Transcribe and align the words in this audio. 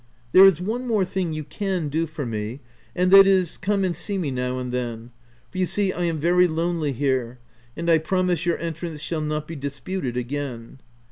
There 0.31 0.45
is 0.47 0.59
one 0.59 0.87
more 0.87 1.05
thing 1.05 1.31
you 1.31 1.43
can 1.43 1.87
do 1.87 2.07
for 2.07 2.25
me, 2.25 2.59
and 2.95 3.11
that 3.11 3.27
is, 3.27 3.55
come 3.55 3.83
and 3.83 3.95
see 3.95 4.17
me 4.17 4.31
now 4.31 4.57
and 4.57 4.71
then— 4.71 5.11
for 5.51 5.59
you 5.59 5.67
see 5.67 5.93
I 5.93 6.05
am 6.05 6.17
very 6.17 6.47
lonely 6.47 6.91
here, 6.91 7.37
and 7.77 7.87
I 7.87 7.99
promise 7.99 8.43
your 8.43 8.57
entrance 8.57 8.99
shall 8.99 9.21
not 9.21 9.47
be 9.47 9.55
disputed 9.55 10.17
again." 10.17 10.79